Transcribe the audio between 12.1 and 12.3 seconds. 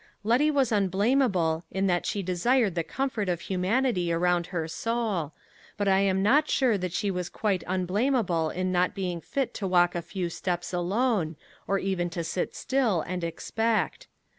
to